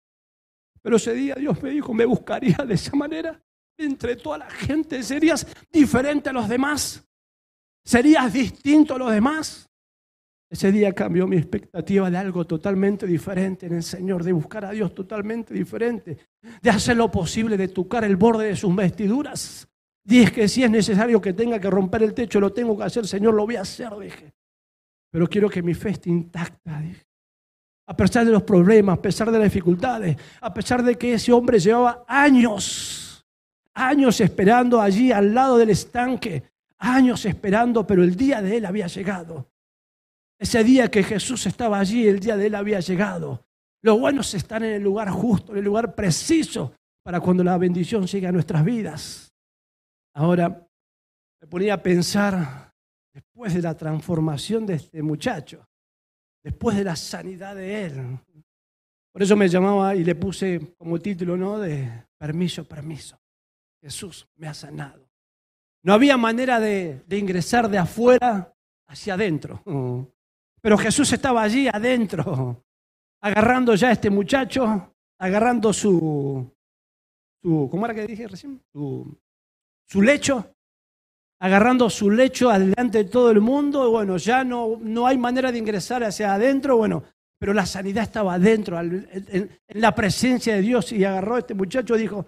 [0.81, 3.41] Pero ese día Dios me dijo, me buscaría de esa manera.
[3.77, 7.07] Entre toda la gente serías diferente a los demás.
[7.85, 9.69] Serías distinto a los demás.
[10.49, 14.71] Ese día cambió mi expectativa de algo totalmente diferente en el Señor, de buscar a
[14.71, 16.17] Dios totalmente diferente,
[16.61, 19.67] de hacer lo posible, de tocar el borde de sus vestiduras.
[20.03, 23.07] Dije que si es necesario que tenga que romper el techo, lo tengo que hacer,
[23.07, 24.33] Señor, lo voy a hacer, dije.
[25.11, 27.03] Pero quiero que mi fe esté intacta, dije.
[27.87, 31.31] A pesar de los problemas, a pesar de las dificultades, a pesar de que ese
[31.31, 33.25] hombre llevaba años,
[33.73, 36.43] años esperando allí al lado del estanque,
[36.77, 39.47] años esperando, pero el día de él había llegado.
[40.45, 43.47] Ese día que Jesús estaba allí, el día de él había llegado.
[43.81, 48.05] Los buenos están en el lugar justo, en el lugar preciso para cuando la bendición
[48.05, 49.33] llegue a nuestras vidas.
[50.13, 50.69] Ahora
[51.41, 52.71] me ponía a pensar,
[53.11, 55.67] después de la transformación de este muchacho,
[56.43, 58.19] después de la sanidad de él.
[59.11, 61.57] Por eso me llamaba y le puse como título, ¿no?
[61.57, 63.17] De permiso, permiso.
[63.81, 65.09] Jesús me ha sanado.
[65.81, 68.55] No había manera de, de ingresar de afuera
[68.87, 69.63] hacia adentro.
[70.65, 72.65] Pero Jesús estaba allí adentro,
[73.21, 76.51] agarrando ya a este muchacho, agarrando su,
[77.39, 78.59] su ¿cómo era que dije recién?
[78.73, 80.55] Su, lecho,
[81.39, 83.91] agarrando su lecho adelante de todo el mundo.
[83.91, 87.03] Bueno, ya no, no hay manera de ingresar hacia adentro, bueno,
[87.37, 90.91] pero la sanidad estaba adentro, en, en la presencia de Dios.
[90.91, 92.25] Y agarró a este muchacho y dijo,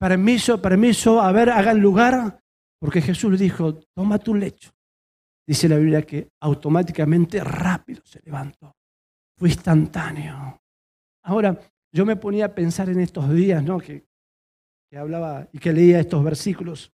[0.00, 2.42] permiso, permiso, a ver, hagan lugar,
[2.80, 4.72] porque Jesús le dijo, toma tu lecho
[5.48, 8.76] Dice la Biblia que automáticamente rápido se levantó.
[9.38, 10.60] Fue instantáneo.
[11.24, 11.58] Ahora,
[11.90, 13.78] yo me ponía a pensar en estos días, ¿no?
[13.78, 14.06] Que,
[14.94, 16.92] hablaba y que leía estos versículos.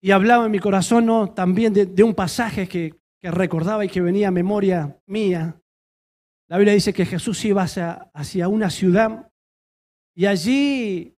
[0.00, 1.34] Y hablaba en mi corazón ¿no?
[1.34, 5.60] también de, un pasaje que, que, recordaba y que venía a memoria mía.
[6.48, 9.30] La Biblia dice que Jesús iba hacia, una ciudad
[10.14, 11.14] y allí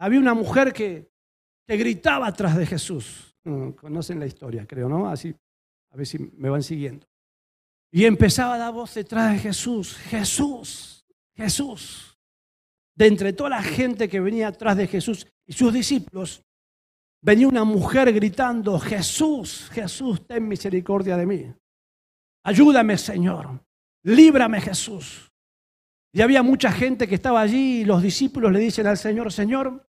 [0.00, 1.08] había una mujer que,
[1.68, 3.36] que gritaba atrás de Jesús.
[3.44, 5.08] Mm, conocen la historia, creo, ¿no?
[5.08, 5.36] Así
[5.98, 7.06] ver si me van siguiendo.
[7.90, 11.06] Y empezaba a dar voz detrás de Jesús, Jesús,
[11.36, 12.18] Jesús.
[12.94, 16.44] De entre toda la gente que venía atrás de Jesús y sus discípulos,
[17.20, 21.54] venía una mujer gritando, Jesús, Jesús, ten misericordia de mí.
[22.44, 23.60] Ayúdame, Señor.
[24.04, 25.30] Líbrame, Jesús.
[26.12, 29.88] Y había mucha gente que estaba allí y los discípulos le dicen al Señor, Señor,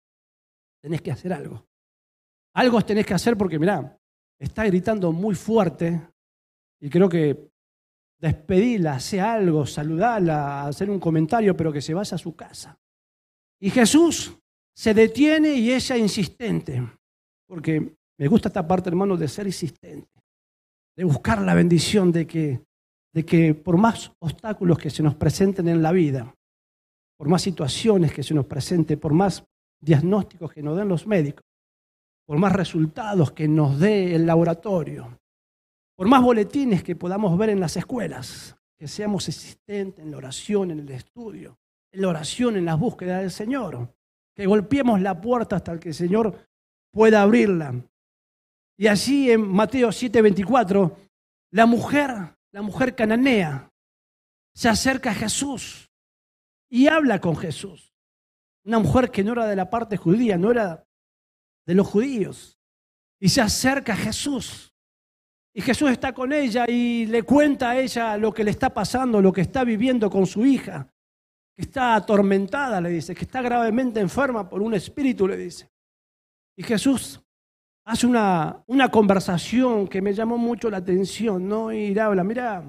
[0.82, 1.66] tenés que hacer algo.
[2.54, 3.97] Algo tenés que hacer porque, mirá,
[4.38, 6.00] está gritando muy fuerte
[6.80, 7.50] y creo que
[8.20, 12.78] despedirla, hacer algo, saludarla, hacer un comentario, pero que se vaya a su casa.
[13.60, 14.36] Y Jesús
[14.74, 16.82] se detiene y ella insistente,
[17.46, 20.10] porque me gusta esta parte, hermano, de ser insistente,
[20.96, 22.64] de buscar la bendición de que,
[23.12, 26.34] de que por más obstáculos que se nos presenten en la vida,
[27.16, 29.44] por más situaciones que se nos presenten, por más
[29.80, 31.44] diagnósticos que nos den los médicos,
[32.28, 35.18] por más resultados que nos dé el laboratorio,
[35.96, 40.70] por más boletines que podamos ver en las escuelas, que seamos existentes en la oración,
[40.70, 41.58] en el estudio,
[41.90, 43.94] en la oración, en las búsquedas del Señor,
[44.36, 46.46] que golpeemos la puerta hasta que el Señor
[46.92, 47.82] pueda abrirla.
[48.76, 50.98] Y así en Mateo 7:24,
[51.52, 52.10] la mujer,
[52.52, 53.72] la mujer cananea,
[54.54, 55.90] se acerca a Jesús
[56.68, 57.94] y habla con Jesús.
[58.66, 60.84] Una mujer que no era de la parte judía, no era
[61.68, 62.58] de los judíos.
[63.20, 64.72] Y se acerca a Jesús.
[65.54, 69.20] Y Jesús está con ella y le cuenta a ella lo que le está pasando,
[69.20, 70.88] lo que está viviendo con su hija,
[71.54, 75.70] que está atormentada, le dice, que está gravemente enferma por un espíritu, le dice.
[76.56, 77.20] Y Jesús
[77.84, 81.70] hace una, una conversación que me llamó mucho la atención, ¿no?
[81.72, 82.62] Y le habla, mira,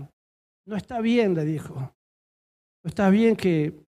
[0.66, 1.76] no está bien, le dijo.
[2.84, 3.86] No está bien que,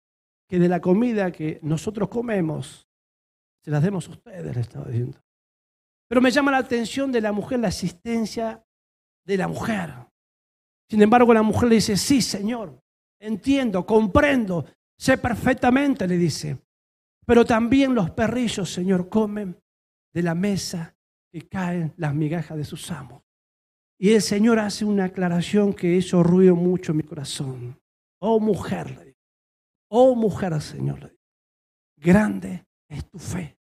[0.49, 2.90] que de la comida que nosotros comemos
[3.63, 5.19] se las demos a ustedes, le estaba diciendo.
[6.09, 8.65] Pero me llama la atención de la mujer la asistencia
[9.25, 9.95] de la mujer.
[10.89, 12.83] Sin embargo, la mujer le dice, sí, Señor,
[13.21, 14.67] entiendo, comprendo,
[14.99, 16.59] sé perfectamente, le dice.
[17.25, 19.57] Pero también los perrillos, Señor, comen
[20.13, 20.97] de la mesa
[21.31, 23.23] que caen las migajas de sus amos.
[24.01, 27.81] Y el Señor hace una aclaración que hizo ruido mucho en mi corazón.
[28.19, 29.19] Oh mujer, le digo.
[29.91, 31.23] Oh mujer, Señor, le digo.
[31.99, 33.57] Grande es tu fe.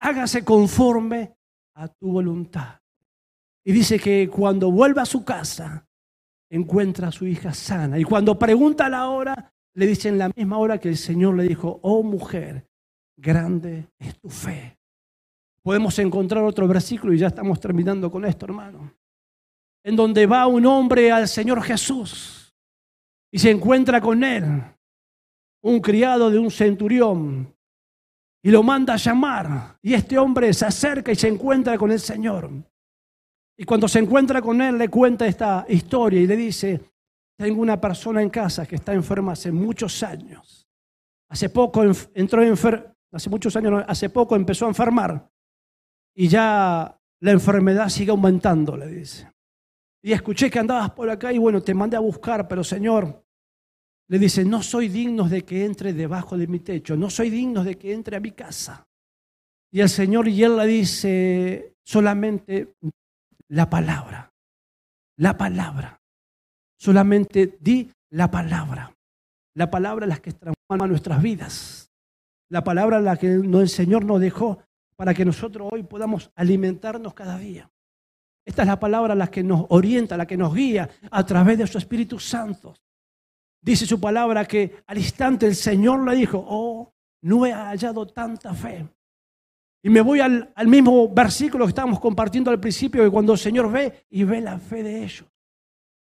[0.00, 1.36] Hágase conforme
[1.74, 2.80] a tu voluntad.
[3.64, 5.86] Y dice que cuando vuelva a su casa,
[6.48, 7.98] encuentra a su hija sana.
[7.98, 11.42] Y cuando pregunta la hora, le dice en la misma hora que el Señor le
[11.42, 12.68] dijo, oh mujer,
[13.16, 14.78] grande es tu fe.
[15.62, 18.94] Podemos encontrar otro versículo y ya estamos terminando con esto, hermano.
[19.82, 22.54] En donde va un hombre al Señor Jesús
[23.32, 24.62] y se encuentra con él,
[25.62, 27.55] un criado de un centurión,
[28.46, 29.76] y lo manda a llamar.
[29.82, 32.48] Y este hombre se acerca y se encuentra con el Señor.
[33.58, 36.80] Y cuando se encuentra con él, le cuenta esta historia y le dice,
[37.36, 40.64] tengo una persona en casa que está enferma hace muchos años.
[41.28, 41.82] Hace poco
[42.14, 45.28] entró enfer hace muchos años, hace poco empezó a enfermar.
[46.14, 49.28] Y ya la enfermedad sigue aumentando, le dice.
[50.04, 53.25] Y escuché que andabas por acá y bueno, te mandé a buscar, pero Señor,
[54.08, 57.64] le dice, no soy digno de que entre debajo de mi techo, no soy digno
[57.64, 58.86] de que entre a mi casa.
[59.72, 62.74] Y el Señor y él le dice solamente
[63.48, 64.32] la palabra,
[65.18, 66.00] la palabra.
[66.78, 68.94] Solamente di la palabra.
[69.54, 71.90] La palabra es la que transforma nuestras vidas.
[72.50, 74.62] La palabra la que el Señor nos dejó
[74.94, 77.70] para que nosotros hoy podamos alimentarnos cada día.
[78.44, 81.66] Esta es la palabra la que nos orienta, la que nos guía a través de
[81.66, 82.74] su Espíritu Santo.
[83.66, 88.54] Dice su palabra que al instante el Señor le dijo, oh, no he hallado tanta
[88.54, 88.86] fe.
[89.82, 93.72] Y me voy al, mismo versículo que estábamos compartiendo al principio, que cuando el Señor
[93.72, 95.24] ve y ve la fe de ellos,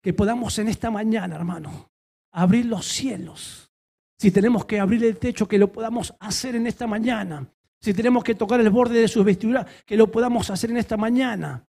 [0.03, 1.89] que podamos en esta mañana, hermano,
[2.33, 3.71] abrir los cielos.
[4.19, 7.47] Si tenemos que abrir el techo, que lo podamos hacer en esta mañana.
[7.79, 10.97] Si tenemos que tocar el borde de sus vestiduras, que lo podamos hacer en esta
[10.97, 11.65] mañana.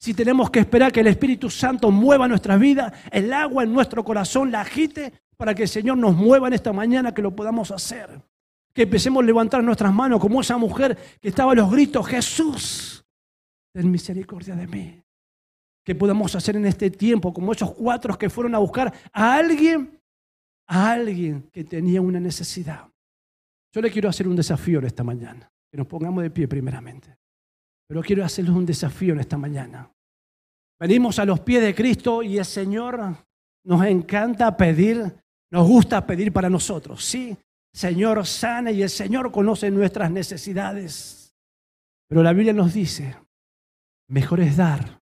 [0.00, 4.04] Si tenemos que esperar que el Espíritu Santo mueva nuestras vidas, el agua en nuestro
[4.04, 7.70] corazón la agite para que el Señor nos mueva en esta mañana, que lo podamos
[7.70, 8.20] hacer.
[8.74, 13.04] Que empecemos a levantar nuestras manos como esa mujer que estaba a los gritos, Jesús,
[13.72, 15.02] ten misericordia de mí.
[15.84, 19.98] Que podamos hacer en este tiempo como esos cuatro que fueron a buscar a alguien,
[20.66, 22.88] a alguien que tenía una necesidad.
[23.72, 27.16] Yo le quiero hacer un desafío en esta mañana, que nos pongamos de pie primeramente.
[27.86, 29.90] Pero quiero hacerles un desafío en esta mañana.
[30.80, 33.16] Venimos a los pies de Cristo y el Señor
[33.64, 35.14] nos encanta pedir
[35.50, 37.36] nos gusta pedir para nosotros, sí,
[37.72, 41.34] Señor sana y el Señor conoce nuestras necesidades.
[42.08, 43.16] Pero la Biblia nos dice,
[44.08, 45.00] mejor es dar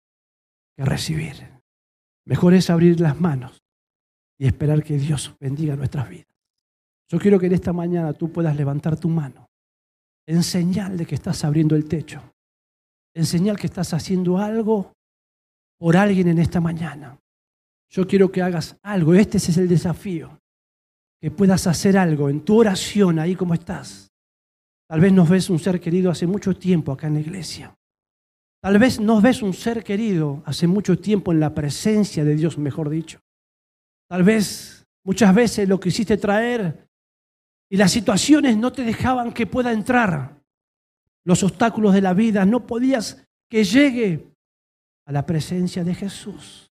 [0.76, 1.52] que recibir.
[2.24, 3.62] Mejor es abrir las manos
[4.38, 6.32] y esperar que Dios bendiga nuestras vidas.
[7.10, 9.50] Yo quiero que en esta mañana tú puedas levantar tu mano
[10.26, 12.22] en señal de que estás abriendo el techo,
[13.14, 14.92] en señal que estás haciendo algo
[15.78, 17.18] por alguien en esta mañana.
[17.92, 19.14] Yo quiero que hagas algo.
[19.14, 20.40] Este es el desafío.
[21.20, 24.10] Que puedas hacer algo en tu oración ahí como estás.
[24.88, 27.76] Tal vez nos ves un ser querido hace mucho tiempo acá en la iglesia.
[28.62, 32.58] Tal vez nos ves un ser querido hace mucho tiempo en la presencia de Dios,
[32.58, 33.20] mejor dicho.
[34.08, 36.88] Tal vez muchas veces lo quisiste traer
[37.70, 40.40] y las situaciones no te dejaban que pueda entrar.
[41.24, 44.32] Los obstáculos de la vida no podías que llegue
[45.06, 46.71] a la presencia de Jesús.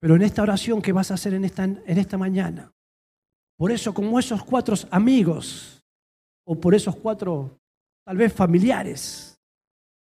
[0.00, 2.72] Pero en esta oración que vas a hacer en esta, en esta mañana,
[3.56, 5.84] por eso como esos cuatro amigos,
[6.46, 7.60] o por esos cuatro,
[8.06, 9.38] tal vez familiares,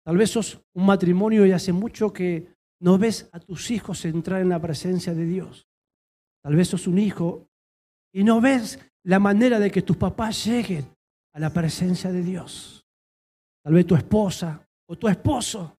[0.04, 4.42] tal vez sos un matrimonio y hace mucho que no ves a tus hijos entrar
[4.42, 5.68] en la presencia de Dios.
[6.44, 7.48] Tal vez sos un hijo
[8.14, 10.86] y no ves la manera de que tus papás lleguen
[11.34, 12.86] a la presencia de Dios.
[13.64, 15.78] Tal vez tu esposa o tu esposo.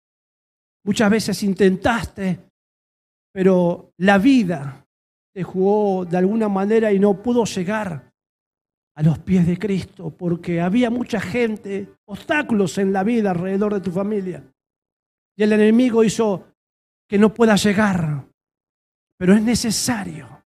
[0.85, 2.53] Muchas veces intentaste
[3.35, 4.87] pero la vida
[5.35, 8.13] te jugó de alguna manera y no pudo llegar
[8.95, 13.81] a los pies de Cristo porque había mucha gente, obstáculos en la vida alrededor de
[13.81, 14.45] tu familia.
[15.37, 16.47] Y el enemigo hizo
[17.09, 18.25] que no pueda llegar.
[19.19, 20.45] Pero es necesario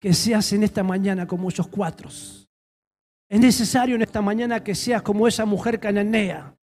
[0.00, 2.08] que seas en esta mañana como esos cuatro.
[2.08, 6.56] Es necesario en esta mañana que seas como esa mujer cananea,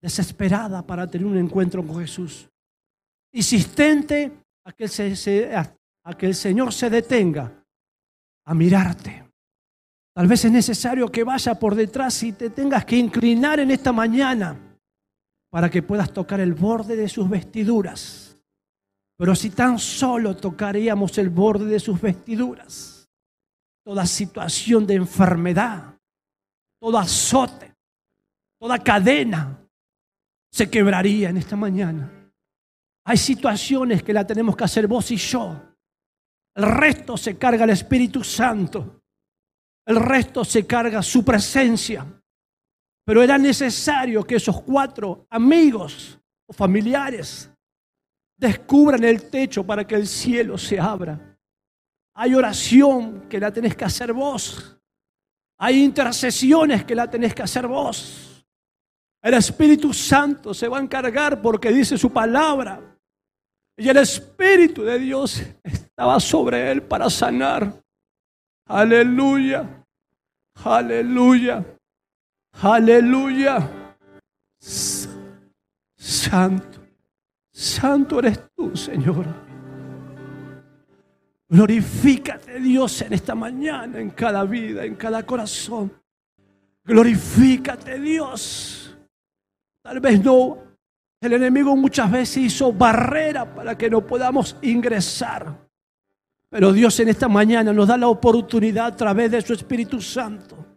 [0.00, 2.48] desesperada para tener un encuentro con Jesús.
[3.34, 4.32] Insistente
[4.64, 7.64] a que, el Señor se detenga
[8.44, 9.24] a mirarte.
[10.14, 13.92] Tal vez es necesario que vaya por detrás y te tengas que inclinar en esta
[13.92, 14.56] mañana
[15.50, 18.36] para que puedas tocar el borde de sus vestiduras.
[19.16, 23.08] Pero si tan solo tocaríamos el borde de sus vestiduras,
[23.84, 25.98] toda situación de enfermedad,
[26.80, 27.74] todo azote,
[28.58, 29.58] toda cadena
[30.50, 32.19] se quebraría en esta mañana.
[33.10, 35.60] Hay situaciones que la tenemos que hacer vos y yo.
[36.54, 39.02] El resto se carga el Espíritu Santo.
[39.84, 42.06] El resto se carga su presencia.
[43.04, 47.50] Pero era necesario que esos cuatro amigos o familiares
[48.36, 51.36] descubran el techo para que el cielo se abra.
[52.14, 54.78] Hay oración que la tenés que hacer vos.
[55.58, 58.46] Hay intercesiones que la tenés que hacer vos.
[59.20, 62.86] El Espíritu Santo se va a encargar porque dice su palabra.
[63.76, 67.72] Y el Espíritu de Dios estaba sobre él para sanar.
[68.66, 69.84] Aleluya.
[70.64, 71.64] Aleluya.
[72.62, 73.96] Aleluya.
[75.96, 76.78] Santo.
[77.52, 79.26] Santo eres tú, Señor.
[81.48, 85.92] Glorifícate Dios en esta mañana, en cada vida, en cada corazón.
[86.84, 88.96] Glorifícate Dios.
[89.82, 90.69] Tal vez no.
[91.20, 95.68] El enemigo muchas veces hizo barrera para que no podamos ingresar.
[96.48, 100.70] Pero Dios en esta mañana nos da la oportunidad a través de su Espíritu Santo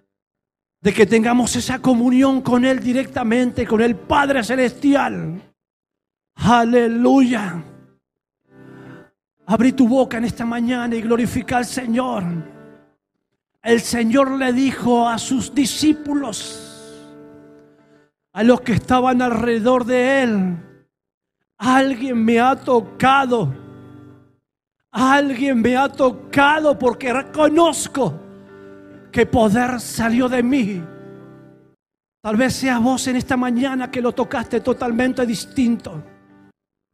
[0.84, 5.42] de que tengamos esa comunión con Él directamente, con el Padre Celestial.
[6.36, 7.64] Aleluya.
[9.46, 12.26] Abrí tu boca en esta mañana y glorifica al Señor.
[13.62, 16.63] El Señor le dijo a sus discípulos,
[18.34, 20.58] a los que estaban alrededor de Él,
[21.58, 23.54] alguien me ha tocado,
[24.92, 28.20] alguien me ha tocado porque reconozco
[29.12, 30.84] que poder salió de mí.
[32.22, 36.04] Tal vez sea vos en esta mañana que lo tocaste totalmente distinto.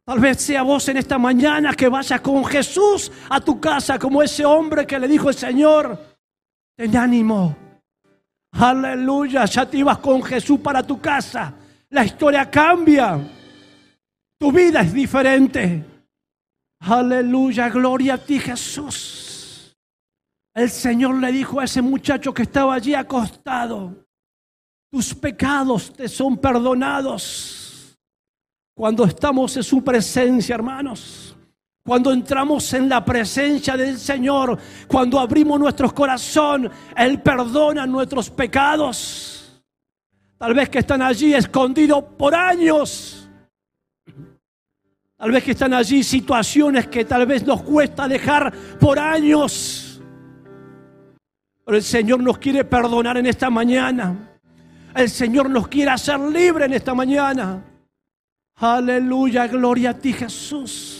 [0.04, 4.22] Tal vez sea vos en esta mañana que vayas con Jesús a tu casa como
[4.22, 5.98] ese hombre que le dijo el Señor,
[6.76, 7.69] ten ánimo.
[8.52, 11.54] Aleluya, ya te ibas con Jesús para tu casa.
[11.90, 13.18] La historia cambia.
[14.38, 15.84] Tu vida es diferente.
[16.80, 19.76] Aleluya, gloria a ti Jesús.
[20.54, 24.06] El Señor le dijo a ese muchacho que estaba allí acostado,
[24.90, 27.96] tus pecados te son perdonados.
[28.74, 31.36] Cuando estamos en su presencia, hermanos.
[31.82, 39.62] Cuando entramos en la presencia del Señor, cuando abrimos nuestros corazón, Él perdona nuestros pecados.
[40.36, 43.28] Tal vez que están allí escondidos por años.
[45.16, 50.00] Tal vez que están allí situaciones que tal vez nos cuesta dejar por años.
[51.64, 54.16] Pero el Señor nos quiere perdonar en esta mañana.
[54.94, 57.62] El Señor nos quiere hacer libre en esta mañana.
[58.56, 60.99] Aleluya, gloria a ti Jesús.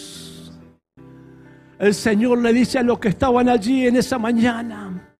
[1.80, 5.16] El Señor le dice a los que estaban allí en esa mañana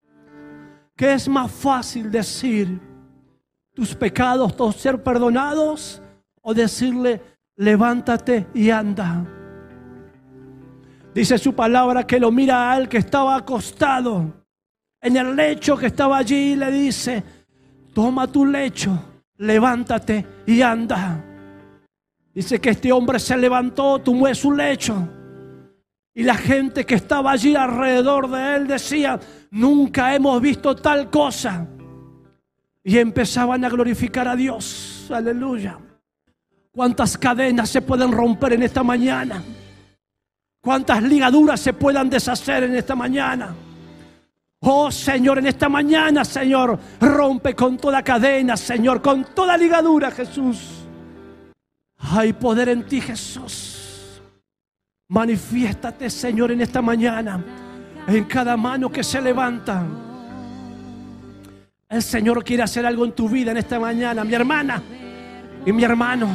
[0.94, 2.78] que es más fácil decir
[3.72, 6.02] tus pecados todos ser perdonados
[6.42, 7.22] o decirle
[7.56, 9.24] levántate y anda.
[11.14, 14.44] Dice su palabra que lo mira al que estaba acostado
[15.00, 17.22] en el lecho que estaba allí y le dice,
[17.94, 19.02] toma tu lecho,
[19.38, 21.24] levántate y anda.
[22.34, 25.08] Dice que este hombre se levantó, tomó su lecho.
[26.20, 29.18] Y la gente que estaba allí alrededor de él decía,
[29.52, 31.66] nunca hemos visto tal cosa.
[32.84, 35.06] Y empezaban a glorificar a Dios.
[35.10, 35.78] Aleluya.
[36.72, 39.42] ¿Cuántas cadenas se pueden romper en esta mañana?
[40.60, 43.54] ¿Cuántas ligaduras se puedan deshacer en esta mañana?
[44.58, 50.84] Oh Señor, en esta mañana, Señor, rompe con toda cadena, Señor, con toda ligadura, Jesús.
[51.96, 53.79] Hay poder en ti, Jesús.
[55.10, 57.44] Manifiéstate, Señor, en esta mañana,
[58.06, 59.84] en cada mano que se levanta.
[61.88, 64.80] El Señor quiere hacer algo en tu vida en esta mañana, mi hermana
[65.66, 66.28] y mi hermano.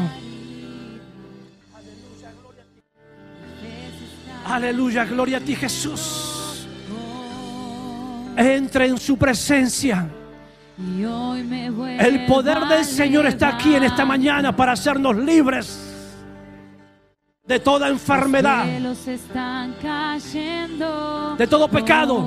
[4.45, 6.67] Aleluya, gloria a ti, Jesús.
[8.35, 10.05] Entra en su presencia.
[10.77, 15.94] El poder del Señor está aquí en esta mañana para hacernos libres
[17.47, 18.65] de toda enfermedad,
[21.37, 22.25] de todo pecado,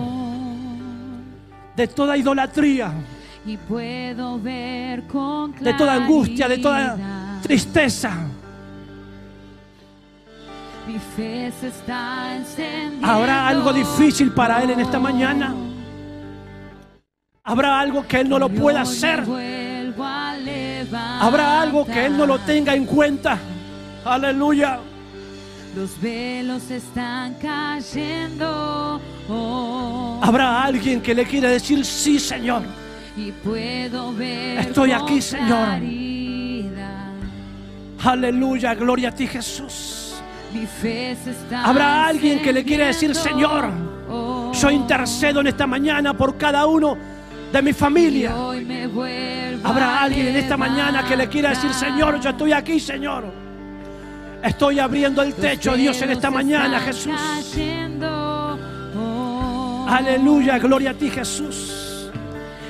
[1.74, 2.92] de toda idolatría,
[5.60, 6.96] de toda angustia, de toda
[7.42, 8.12] tristeza.
[13.02, 15.54] ¿Habrá algo difícil para Él en esta mañana?
[17.42, 19.24] Habrá algo que Él no lo pueda hacer.
[21.20, 23.36] Habrá algo que Él no lo tenga en cuenta.
[24.04, 24.78] Aleluya.
[25.76, 29.00] Los velos están cayendo.
[30.22, 32.62] Habrá alguien que le quiera decir, sí, Señor.
[33.16, 35.80] Y puedo ver Estoy aquí, Señor.
[38.04, 40.22] Aleluya, gloria a ti, Jesús.
[41.52, 43.70] Habrá alguien que le quiera decir, Señor,
[44.52, 46.96] yo intercedo en esta mañana por cada uno
[47.52, 48.32] de mi familia.
[49.64, 53.47] Habrá alguien en esta mañana que le quiera decir, Señor, yo estoy aquí, Señor.
[54.42, 57.12] Estoy abriendo el techo, Dios, en esta mañana, Jesús.
[59.88, 62.10] Aleluya, gloria a ti Jesús.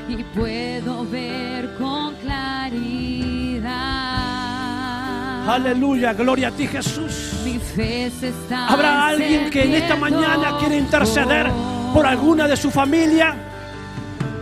[0.09, 3.69] Y puedo ver con claridad.
[5.49, 7.41] Aleluya, gloria a ti Jesús.
[7.45, 11.51] Mi fe se está ¿Habrá alguien que en esta mañana quiere interceder
[11.93, 13.35] por alguna de su familia?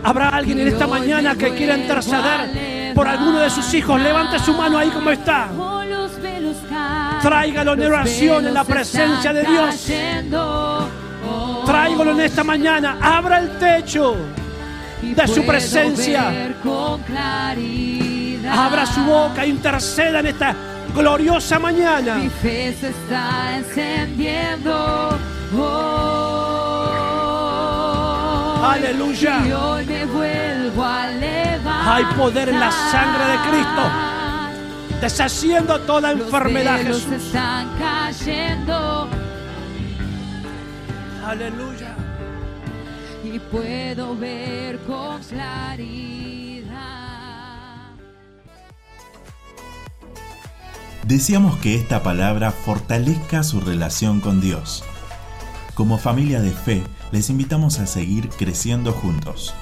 [0.03, 3.99] ¿Habrá alguien en esta mañana que quiera interceder por alguno de sus hijos?
[3.99, 5.49] Levante su mano ahí como está.
[7.21, 9.87] Tráigalo en oración en la presencia de Dios.
[10.35, 12.97] Oh, Tráigalo en esta mañana.
[13.01, 14.15] Abra el techo.
[15.01, 16.31] de su presencia.
[18.51, 19.45] Abra su boca.
[19.45, 20.55] Interceda en esta
[20.95, 22.15] gloriosa mañana.
[22.15, 25.17] Mi fe se está encendiendo.
[25.57, 26.27] Oh,
[28.63, 29.39] Aleluya.
[29.47, 31.95] Y hoy me vuelvo a levantar.
[31.95, 34.06] Hay poder en la sangre de Cristo.
[35.01, 37.05] Deshaciendo toda Los enfermedad, Jesús.
[37.11, 39.07] están cayendo
[41.25, 41.95] Aleluya.
[43.23, 46.67] y puedo ver con claridad.
[51.03, 54.83] Deseamos que esta palabra fortalezca su relación con Dios.
[55.75, 59.53] Como familia de fe, les invitamos a seguir creciendo juntos.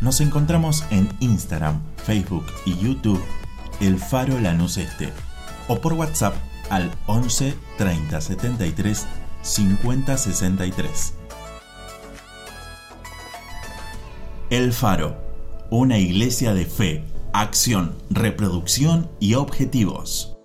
[0.00, 3.22] Nos encontramos en Instagram, Facebook y YouTube,
[3.80, 5.12] El Faro Lanús Este,
[5.68, 6.34] o por WhatsApp
[6.70, 9.06] al 11 30 73
[9.42, 11.14] 50 63.
[14.48, 15.16] El Faro,
[15.70, 20.35] una iglesia de fe, acción, reproducción y objetivos.